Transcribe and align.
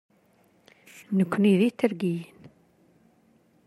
Nekni 1.17 1.53
d 1.59 1.61
Itergiyen. 1.69 2.37